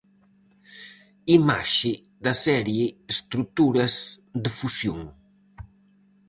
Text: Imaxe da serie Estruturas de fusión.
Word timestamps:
Imaxe 1.37 1.93
da 2.23 2.33
serie 2.45 2.85
Estruturas 3.13 3.93
de 4.43 4.49
fusión. 4.59 4.99